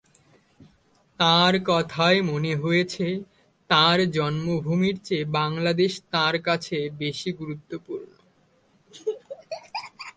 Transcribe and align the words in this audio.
তাঁর 1.19 1.53
কথায় 1.65 2.19
মনে 2.21 2.53
হয়েছে, 2.55 3.07
তাঁর 3.69 3.97
জন্মভূমির 4.11 4.97
চেয়ে 5.03 5.25
বাংলাদেশ 5.33 5.91
তাঁর 6.11 6.35
কাছে 6.41 6.77
বেশি 6.97 7.29
গুরুত্বপূর্ণ। 7.31 8.09